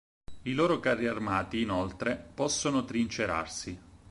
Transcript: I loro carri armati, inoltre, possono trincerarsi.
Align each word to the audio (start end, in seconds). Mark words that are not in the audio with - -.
I 0.45 0.53
loro 0.55 0.79
carri 0.79 1.05
armati, 1.05 1.61
inoltre, 1.61 2.15
possono 2.15 2.85
trincerarsi. 2.85 3.79